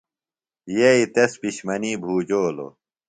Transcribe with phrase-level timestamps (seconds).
[0.77, 2.71] یئی تس پِشمنی بُھوجولوۡ۔